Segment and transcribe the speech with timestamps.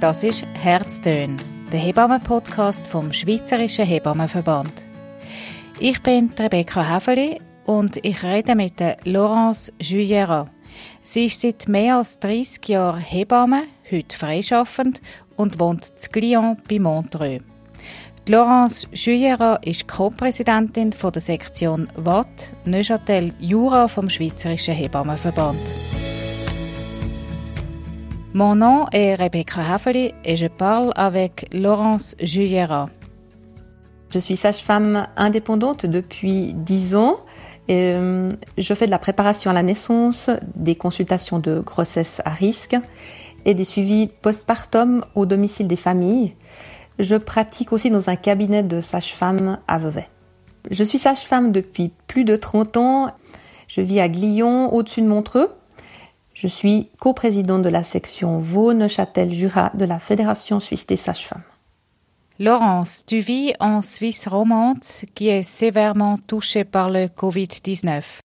[0.00, 1.36] Das ist Herztön,
[1.72, 4.84] der Hebammen-Podcast vom Schweizerischen Hebammenverband.
[5.80, 10.44] Ich bin Rebecca Häfeli und ich rede mit der Laurence Juillera.
[11.02, 15.00] Sie ist seit mehr als 30 Jahren Hebamme, heute freischaffend
[15.34, 17.42] und wohnt in Glion bei Montreux.
[18.28, 25.72] Laurence Juillera ist Co-Präsidentin der Sektion Watt Neuchâtel Jura vom Schweizerischen Hebammenverband.
[28.34, 32.86] Mon nom est Rebecca Haffeli et je parle avec Laurence Juillera.
[34.10, 37.20] Je suis sage-femme indépendante depuis 10 ans.
[37.68, 38.28] Et euh,
[38.58, 42.76] je fais de la préparation à la naissance, des consultations de grossesse à risque
[43.46, 46.34] et des suivis postpartum au domicile des familles.
[46.98, 50.06] Je pratique aussi dans un cabinet de sage-femme à Vevey.
[50.70, 53.10] Je suis sage-femme depuis plus de 30 ans.
[53.68, 55.50] Je vis à Glion, au-dessus de Montreux.
[56.40, 61.42] Je suis coprésidente de la section Vaud-Neuchâtel-Jura de la Fédération suisse des sages-femmes.
[62.38, 64.84] Laurence, tu vis en Suisse romande
[65.16, 68.20] qui est sévèrement touchée par le Covid-19.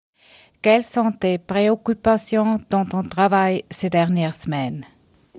[0.61, 4.83] Quelles sont tes préoccupations dans ton travail ces dernières semaines?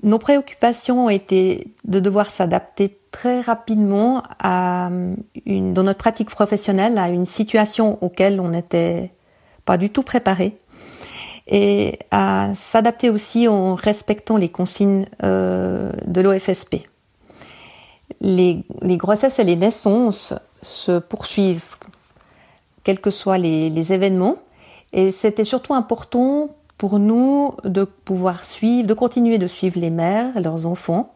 [0.02, 4.88] Nos préoccupations ont été de devoir s'adapter très rapidement à
[5.44, 9.12] une, dans notre pratique professionnelle à une situation auquel on n'était
[9.66, 10.56] pas du tout préparé
[11.46, 16.86] et à s'adapter aussi en respectant les consignes euh, de l'OFSP.
[18.20, 21.76] Les, grossesses et les naissances se poursuivent,
[22.84, 24.36] quels que soient les, les événements,
[24.92, 30.38] et c'était surtout important pour nous de pouvoir suivre, de continuer de suivre les mères,
[30.40, 31.12] leurs enfants,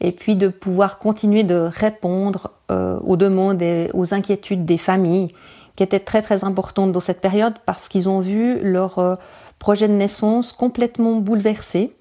[0.00, 5.28] et puis de pouvoir continuer de répondre euh, aux demandes et aux inquiétudes des familles
[5.76, 9.14] qui étaient très très importantes dans cette période parce qu'ils ont vu leur euh,
[9.62, 11.94] projet de naissance complètement bouleversé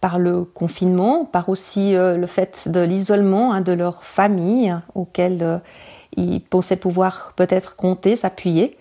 [0.00, 5.38] par le confinement, par aussi euh, le fait de l'isolement hein, de leur famille auquel
[5.40, 5.58] euh,
[6.16, 8.76] ils pensaient pouvoir peut-être compter, s'appuyer.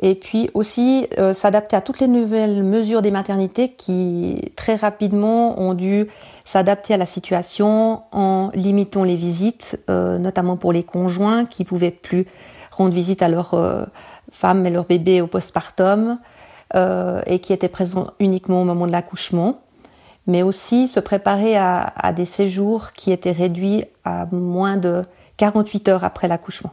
[0.00, 5.60] Et puis aussi euh, s'adapter à toutes les nouvelles mesures des maternités qui très rapidement
[5.60, 6.08] ont dû
[6.46, 12.26] s'adapter à la situation en limitant les visites, notamment pour les conjoints qui pouvaient plus
[12.70, 13.54] rendre visite à leurs
[14.30, 16.18] femmes et leurs bébés au postpartum
[16.74, 19.60] euh, et qui étaient présents uniquement au moment de l'accouchement,
[20.26, 25.04] mais aussi se préparer à, des séjours qui étaient réduits à moins de
[25.36, 26.72] 48 heures après l'accouchement.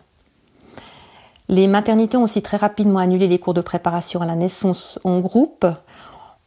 [1.50, 5.20] Les maternités ont aussi très rapidement annulé les cours de préparation à la naissance en
[5.20, 5.66] groupe.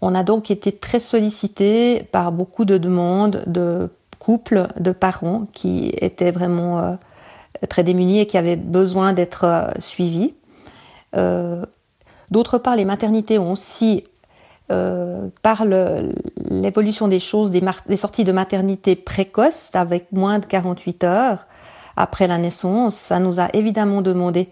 [0.00, 5.92] On a donc été très sollicité par beaucoup de demandes de couples, de parents qui
[6.00, 6.94] étaient vraiment euh,
[7.68, 10.34] très démunis et qui avaient besoin d'être euh, suivis.
[12.30, 14.04] D'autre part, les maternités ont aussi,
[14.70, 21.46] euh, par l'évolution des choses, des, sorties de maternité précoces avec moins de 48 heures
[21.96, 24.48] après la naissance, ça nous a évidemment demandé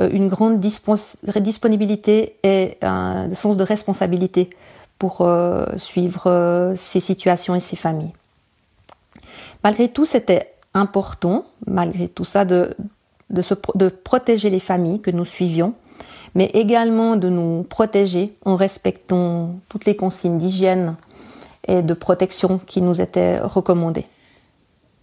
[0.00, 4.50] euh, une grande disponibilité et un sens de responsabilité
[4.98, 8.12] pour euh, suivre ces situations et ces familles.
[9.62, 12.74] Malgré tout, c'était important, malgré tout ça, de
[14.04, 15.74] protéger les familles que nous suivions,
[16.34, 20.96] mais également de nous protéger en respectant toutes les consignes d'hygiène
[21.66, 24.06] et de protection qui nous étaient recommandées.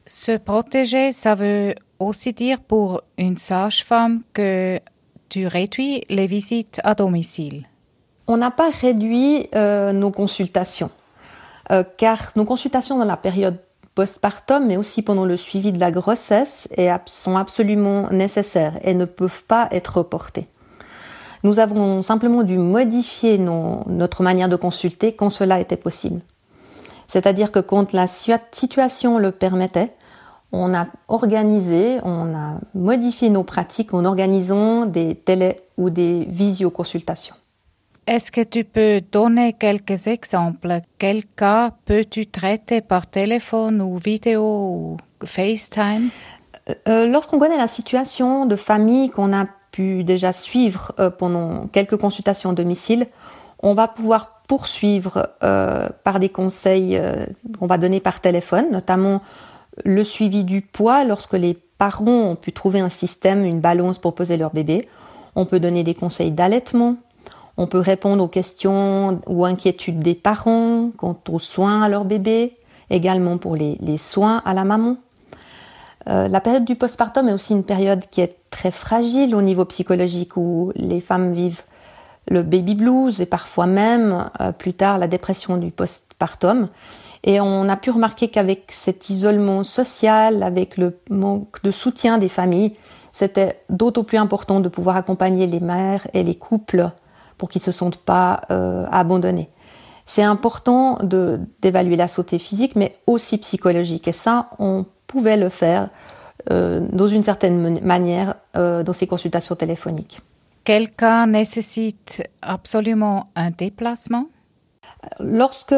[0.06, 4.80] Se protéger, ça veut aussi dire pour une sage-femme que
[5.30, 7.68] tu réduis les visites à domicile.
[8.28, 10.90] On n'a pas réduit euh, nos consultations,
[11.72, 13.58] euh, car nos consultations dans la période
[13.96, 16.68] postpartum, mais aussi pendant le suivi de la grossesse,
[17.06, 20.47] sont absolument nécessaires et ne peuvent pas être reportées.
[21.44, 26.22] Nous avons simplement dû modifier nos, notre manière de consulter quand cela était possible.
[27.07, 29.94] C'est-à-dire que quand la situation le permettait,
[30.52, 37.35] on a organisé, on a modifié nos pratiques en organisant des télé ou des visioconsultations.
[38.08, 40.79] Est-ce que tu peux donner quelques exemples?
[40.97, 46.09] Quel cas peux-tu traiter par téléphone ou vidéo ou FaceTime?
[46.70, 51.68] Euh, euh, Lorsqu'on connaît la situation de famille qu'on a pu déjà suivre euh, pendant
[51.68, 53.08] quelques consultations à domicile,
[53.59, 57.26] on va pouvoir poursuivre euh, par des conseils euh,
[57.58, 59.22] qu'on va donner par téléphone, notamment
[59.85, 64.14] le suivi du poids lorsque les parents ont pu trouver un système, une balance pour
[64.14, 64.88] peser leur bébé.
[65.35, 66.97] On peut donner des conseils d'allaitement.
[67.58, 72.58] On peut répondre aux questions ou inquiétudes des parents quant aux soins à leur bébé,
[72.90, 74.97] également pour les soins à la maman.
[76.09, 79.66] Euh, la période du postpartum est aussi une période qui est très fragile au niveau
[79.66, 81.64] psychologique où les femmes vivent
[82.28, 86.70] le baby blues et parfois même euh, plus tard la dépression du postpartum.
[87.24, 92.30] Et on a pu remarquer qu'avec cet isolement social, avec le manque de soutien des
[92.30, 92.74] familles,
[93.12, 96.90] c'était d'autant plus important de pouvoir accompagner les mères et les couples
[97.38, 99.50] pour qu'ils se sentent pas euh, abandonnés.
[100.06, 100.98] C'est important
[101.62, 104.08] d'évaluer la santé physique, mais aussi psychologique.
[104.08, 105.90] Et ça, on pouvait le faire
[106.52, 110.19] euh, dans une certaine manière euh, dans ces consultations téléphoniques.
[110.63, 114.28] Quel cas nécessite absolument un déplacement?
[115.19, 115.75] Lorsque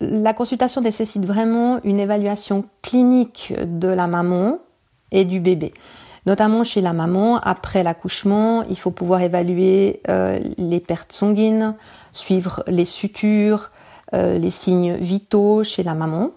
[0.00, 4.58] la consultation nécessite vraiment une évaluation clinique de la maman
[5.12, 5.74] et du bébé.
[6.26, 11.74] Notamment chez la maman, après l'accouchement, il faut pouvoir évaluer euh, les pertes sanguines,
[12.12, 13.70] suivre les sutures,
[14.14, 16.30] euh, les signes vitaux chez la maman.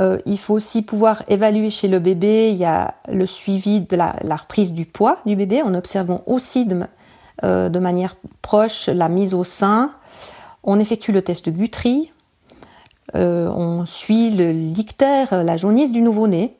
[0.00, 3.96] Euh, il faut aussi pouvoir évaluer chez le bébé, il y a le suivi de
[3.96, 6.80] la, reprise du poids du bébé en observant aussi de,
[7.42, 9.92] de manière proche la mise au sein.
[10.62, 12.12] On effectue le test de Guthrie,
[13.14, 16.59] on suit le lictère, la jaunisse du nouveau-né.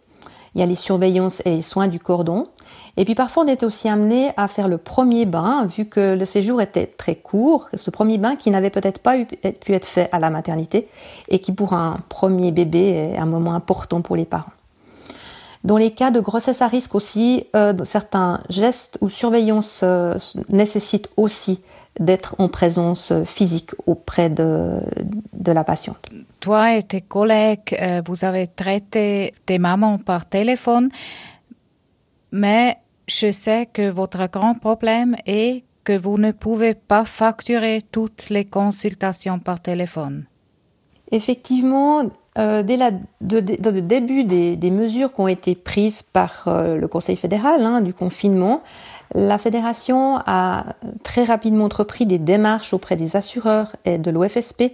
[0.55, 2.49] Il y a les surveillances et les soins du cordon.
[2.97, 6.25] Et puis parfois, on est aussi amené à faire le premier bain, vu que le
[6.25, 10.19] séjour était très court, ce premier bain qui n'avait peut-être pas pu être fait à
[10.19, 10.89] la maternité
[11.29, 14.53] et qui pour un premier bébé est un moment important pour les parents.
[15.63, 20.15] Dans les cas de grossesse à risque aussi, euh, certains gestes ou surveillances euh,
[20.49, 21.61] nécessitent aussi
[22.01, 24.81] d'être en présence physique auprès de,
[25.33, 26.11] de la patiente.
[26.41, 30.89] Toi et tes collègues, euh, vous avez traité des mamans par téléphone,
[32.33, 32.77] mais
[33.07, 38.45] je sais que votre grand problème est que vous ne pouvez pas facturer toutes les
[38.45, 40.25] consultations par téléphone.
[41.13, 42.05] Effectivement,
[42.39, 47.63] euh, dès le début des, mesures qui ont été prises par euh, le Conseil fédéral
[47.63, 48.63] hein, du confinement,
[49.15, 50.67] la fédération a
[51.03, 54.73] très rapidement entrepris des démarches auprès des assureurs et de l'OFSP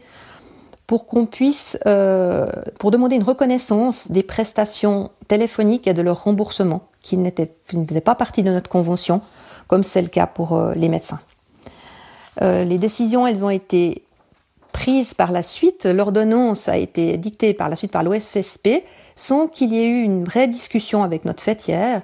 [0.87, 2.47] pour qu'on puisse, euh,
[2.79, 7.31] pour demander une reconnaissance des prestations téléphoniques et de leur remboursement, qui, ne
[7.67, 9.21] faisaient pas partie de notre convention,
[9.67, 11.21] comme c'est le cas pour euh, les médecins.
[12.43, 14.05] Euh, les décisions, elles ont été
[14.73, 18.85] prises par la suite, l'ordonnance a été dictée par la suite par l'OFSP,
[19.17, 22.03] sans qu'il y ait eu une vraie discussion avec notre fêtière,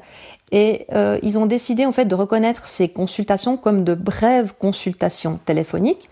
[0.53, 0.87] et
[1.23, 6.11] ils ont décidé en fait de reconnaître ces consultations comme de brèves consultations téléphoniques,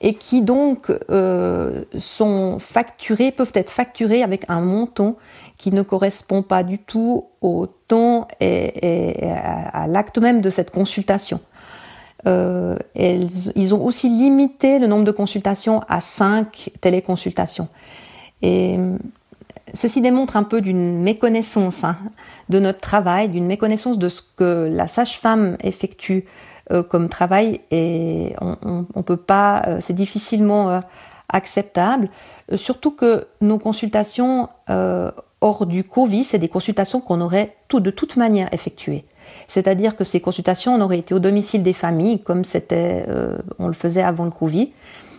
[0.00, 5.16] et qui donc euh, sont facturés, peuvent être facturés avec un montant
[5.56, 9.14] qui ne correspond pas du tout au temps et,
[9.72, 11.40] à, l'acte même de cette consultation.
[12.26, 17.68] Euh, ils ont aussi limité le nombre de consultations à 5 téléconsultations.
[19.74, 21.96] Ceci démontre un peu d'une méconnaissance hein,
[22.48, 26.24] de notre travail, d'une méconnaissance de ce que la sage-femme effectue
[26.72, 30.80] euh, comme travail et on, on, peut pas, euh, c'est difficilement euh,
[31.28, 32.08] acceptable.
[32.56, 34.48] surtout que nos consultations
[35.40, 39.04] hors du Covid, c'est des consultations qu'on aurait tout, de toute manière effectuées.
[39.48, 43.06] C'est-à-dire que ces consultations, on aurait été au domicile des familles, comme c'était,
[43.58, 44.72] on le faisait avant le Covid,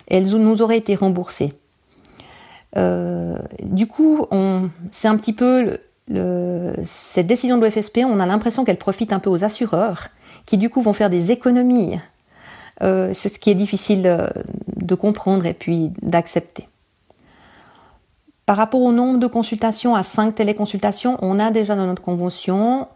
[0.08, 1.54] et elles nous auraient été remboursées.
[2.78, 4.28] Du coup,
[4.92, 5.78] c'est un petit peu
[6.84, 10.10] cette décision de l'OFSP, on a l'impression qu'elle profite un peu aux assureurs
[10.46, 12.00] qui du coup vont faire des économies.
[12.84, 14.28] Euh, c'est ce qui est difficile euh,
[14.76, 16.68] de comprendre et puis d'accepter.
[18.46, 22.88] Par rapport au nombre de consultations à 5 téléconsultations, on a déjà dans notre convention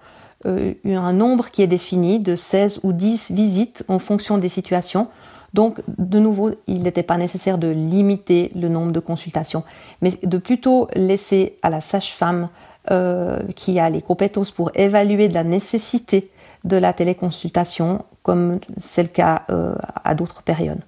[0.46, 5.08] euh, un nombre qui est défini de 16 ou 10 visites en fonction des situations.
[5.54, 9.64] Donc, de nouveau, il n'était pas nécessaire de limiter le nombre de consultations,
[10.02, 12.50] mais de plutôt laisser à la sage-femme
[13.56, 16.32] qui a les compétences pour évaluer la nécessité
[16.64, 20.82] de la téléconsultation, comme c'est le cas euh, à d'autres périodes.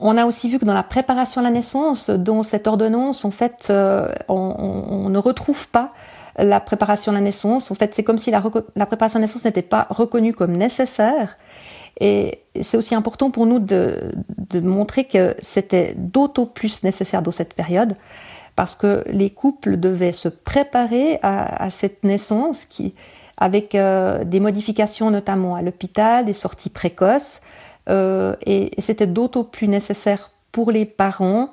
[0.00, 3.30] On a aussi vu que dans la préparation à la naissance, dans cette ordonnance, en
[3.30, 5.92] fait, euh, on, ne retrouve pas
[6.38, 7.70] la préparation à la naissance.
[7.70, 11.36] En fait, c'est comme si la, préparation à la naissance n'était pas reconnue comme nécessaire.
[12.00, 14.12] Et c'est aussi important pour nous de,
[14.54, 17.94] montrer que c'était d'autant plus nécessaire dans cette période,
[18.56, 22.94] parce que les couples devaient se préparer à, cette naissance qui,
[23.38, 27.40] avec euh, des modifications notamment à l'hôpital, des sorties précoces.
[27.88, 31.50] Euh, et, c'était d'autant plus nécessaire pour les parents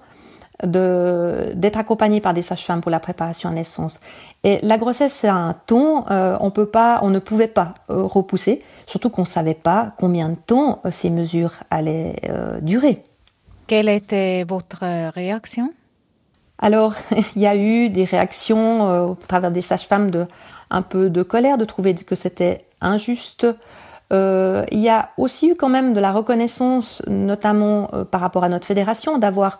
[0.63, 4.00] d'être accompagnés par des sages-femmes pour la préparation à naissance.
[4.44, 8.62] Et la grossesse, c'est un temps, euh, on peut pas, on ne pouvait pas repousser,
[8.86, 12.16] surtout qu'on ne savait pas combien de temps ces mesures allaient
[12.62, 13.04] durer.
[13.68, 15.72] Quelle était votre réaction?
[16.58, 16.96] Alors,
[17.36, 20.28] il y a eu des réactions au travers des sages-femmes de
[20.70, 23.48] un peu de colère, de trouver que c'était injuste.
[24.12, 28.44] Euh, il y a aussi eu quand même de la reconnaissance, notamment euh, par rapport
[28.44, 29.60] à notre fédération, d'avoir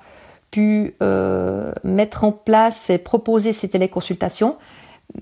[0.52, 4.58] pu euh, mettre en place et proposer ces téléconsultations.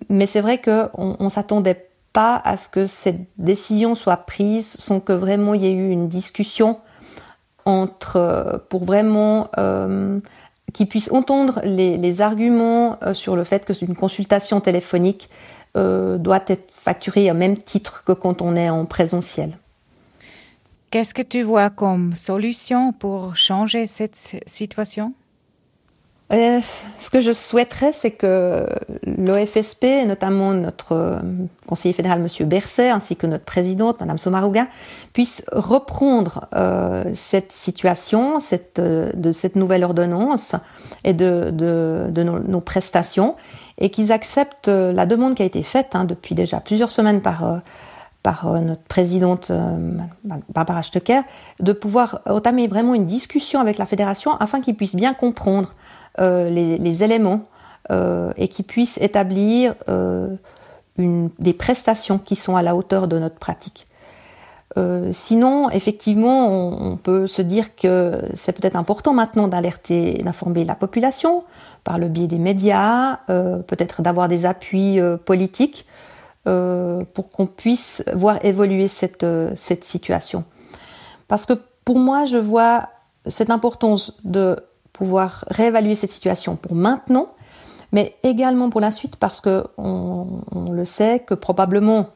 [0.09, 4.99] Mais c'est vrai qu'on ne s'attendait pas à ce que cette décision soit prise sans
[4.99, 6.77] que vraiment il y ait eu une discussion
[7.67, 10.19] entre, euh, pour vraiment euh,
[10.73, 15.29] qu'ils puissent entendre les, arguments euh, sur le fait que une consultation téléphonique
[15.75, 19.59] doit être facturée au même titre que quand on est en présentiel.
[20.89, 24.15] Qu'est-ce que tu vois comme solution pour changer cette
[24.45, 25.13] situation?
[26.33, 26.59] Euh,
[26.99, 28.67] ce que je souhaiterais, c'est que
[29.05, 31.19] l'OFSP, notamment notre euh,
[31.67, 32.47] conseiller fédéral, M.
[32.47, 34.67] Berset, ainsi que notre présidente, Mme Somaruga,
[35.13, 40.55] puissent reprendre euh, cette situation, cette, de cette nouvelle ordonnance
[41.05, 43.35] et de, de, de nos, nos, prestations,
[43.77, 47.61] et qu'ils acceptent la demande qui a été faite hein, depuis déjà plusieurs semaines par
[48.27, 49.53] par notre présidente
[50.53, 51.21] Barbara Stecker,
[51.61, 55.69] de pouvoir entamer vraiment une discussion avec la fédération afin qu'ils puissent bien comprendre
[56.19, 57.43] euh, les, éléments
[57.89, 60.35] euh, et qui puissent établir euh,
[60.97, 63.87] des prestations qui sont à la hauteur de notre pratique.
[64.77, 70.65] Euh, sinon, effectivement, on, on, peut se dire que c'est peut-être important maintenant d'alerter, d'informer
[70.65, 71.45] la population
[71.85, 74.99] par le biais des médias, euh, peut-être d'avoir des appuis
[76.47, 79.25] euh, pour qu'on puisse voir évoluer cette,
[79.55, 80.43] cette situation.
[81.27, 81.53] Parce que
[81.85, 82.89] pour moi, je vois
[83.25, 84.57] cette importance de
[84.93, 87.27] pouvoir réévaluer cette situation pour maintenant,
[87.91, 92.07] mais également pour la suite parce que on, on le sait que probablement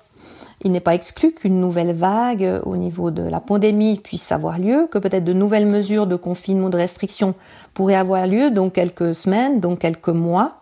[0.63, 4.87] il n'est pas exclu qu'une nouvelle vague au niveau de la pandémie puisse avoir lieu,
[4.91, 7.33] que peut-être de nouvelles mesures de confinement, de restriction
[7.73, 10.60] pourraient avoir lieu dans quelques semaines, dans quelques mois.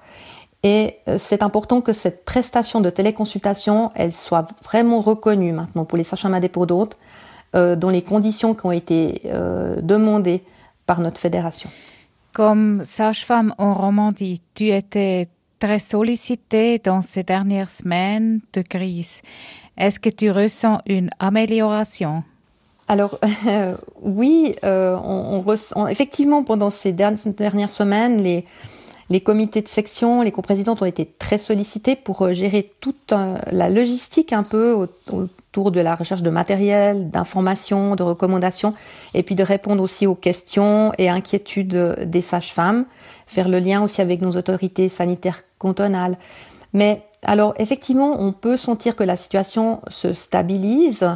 [0.63, 5.97] Et euh, c'est important que cette prestation de téléconsultation, elle soit vraiment reconnue maintenant pour
[5.97, 6.97] les sages-femmes pour d'autres,
[7.55, 10.43] euh, dans les conditions qui ont été euh, demandées
[10.85, 11.69] par notre fédération.
[12.33, 15.27] Comme sage-femme en Romandie, tu étais
[15.59, 19.21] très sollicitée dans ces dernières semaines de crise.
[19.77, 22.23] Est-ce que tu ressens une amélioration?
[22.87, 28.45] Alors euh, oui, euh, on, on ressent, effectivement pendant ces dernières semaines, les,
[29.09, 33.37] les comités de section, les coprésidentes ont été très sollicités pour euh, gérer toute euh,
[33.51, 34.73] la logistique un peu
[35.11, 38.73] autour de la recherche de matériel, d'informations, de recommandations,
[39.13, 42.85] et puis de répondre aussi aux questions et inquiétudes des sages-femmes,
[43.25, 46.17] faire le lien aussi avec nos autorités sanitaires cantonales.
[46.73, 51.09] Mais alors effectivement, on peut sentir que la situation se stabilise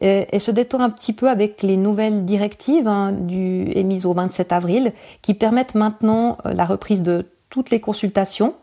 [0.00, 4.52] et, et se détend un petit peu avec les nouvelles directives hein, émises au 27
[4.52, 8.54] avril qui permettent maintenant euh, la reprise de toutes les consultations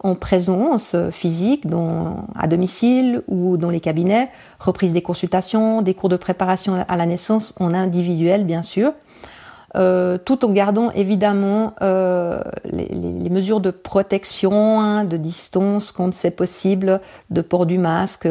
[0.00, 6.10] en présence physique, dont, à domicile ou dans les cabinets, reprise des consultations, des cours
[6.10, 8.92] de préparation à la naissance en individuel bien sûr,
[9.76, 16.30] euh, tout en gardant évidemment euh, les, mesures de protection, hein, de distance quand c'est
[16.30, 17.00] possible,
[17.30, 18.28] de port du masque.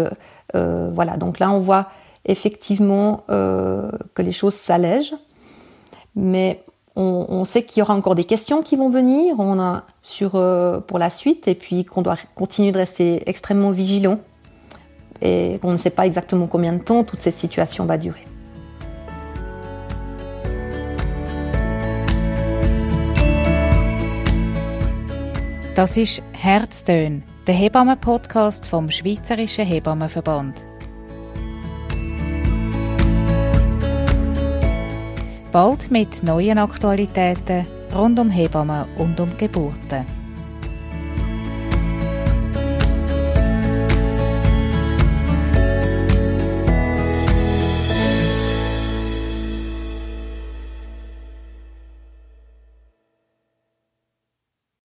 [0.55, 1.87] Euh, voilà, donc là on voit
[2.25, 5.15] effectivement euh, que les choses s'allègent,
[6.15, 6.63] mais
[6.95, 9.35] on, sait qu'il y aura encore des questions qui vont venir
[10.03, 14.19] sur, euh, pour la suite et puis qu'on doit continuer de rester extrêmement vigilant
[15.21, 18.25] et qu'on ne sait pas exactement combien de temps toute cette situation va durer.
[25.75, 30.72] Das ist Herztön, der Hebammen-Podcast vom Schweizerischen Hebammenverband.
[35.53, 40.22] Bald mit neuen Aktualitäten rund um Hebammen und um Geburten.